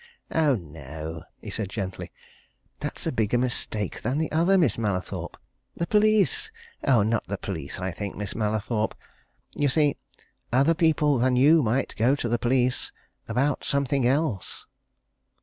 [0.31, 2.11] "Oh, no!" he said gently.
[2.79, 5.37] "That's a bigger mistake than the other, Miss Mallathorpe!
[5.77, 6.51] The police!
[6.83, 8.95] Oh, not the police, I think, Miss Mallathorpe.
[9.53, 9.97] You see
[10.51, 12.91] other people than you might go to the police
[13.29, 14.65] about something else."